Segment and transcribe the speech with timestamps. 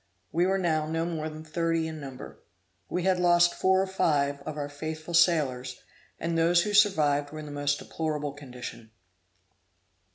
[0.31, 2.41] We were now no more than thirty in number.
[2.89, 5.83] We had lost four or five of our faithful sailors,
[6.19, 8.89] and those who survived were in the most deplorable condition.